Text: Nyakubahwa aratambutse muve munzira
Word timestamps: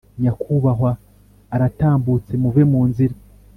Nyakubahwa 0.21 0.91
aratambutse 1.55 2.31
muve 2.41 2.63
munzira 2.71 3.15